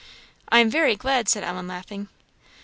"I 0.49 0.57
am 0.61 0.71
very 0.71 0.95
glad," 0.95 1.29
said 1.29 1.43
Ellen, 1.43 1.67
laughing. 1.67 2.07